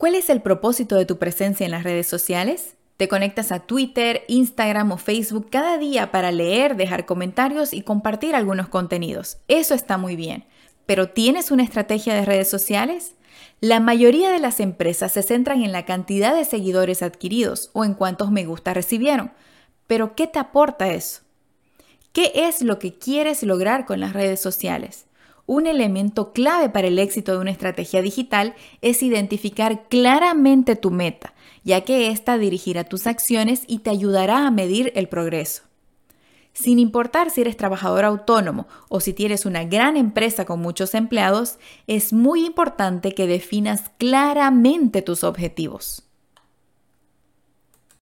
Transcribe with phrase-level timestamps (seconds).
[0.00, 2.74] ¿Cuál es el propósito de tu presencia en las redes sociales?
[2.96, 8.34] Te conectas a Twitter, Instagram o Facebook cada día para leer, dejar comentarios y compartir
[8.34, 9.36] algunos contenidos.
[9.46, 10.46] Eso está muy bien.
[10.86, 13.12] ¿Pero tienes una estrategia de redes sociales?
[13.60, 17.92] La mayoría de las empresas se centran en la cantidad de seguidores adquiridos o en
[17.92, 19.32] cuántos me gusta recibieron.
[19.86, 21.20] Pero ¿qué te aporta eso?
[22.14, 25.04] ¿Qué es lo que quieres lograr con las redes sociales?
[25.52, 31.34] Un elemento clave para el éxito de una estrategia digital es identificar claramente tu meta,
[31.64, 35.64] ya que ésta dirigirá tus acciones y te ayudará a medir el progreso.
[36.52, 41.58] Sin importar si eres trabajador autónomo o si tienes una gran empresa con muchos empleados,
[41.88, 46.09] es muy importante que definas claramente tus objetivos.